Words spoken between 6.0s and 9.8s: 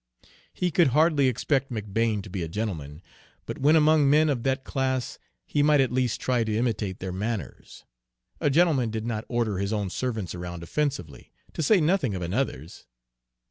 try to imitate their manners. A gentleman did not order his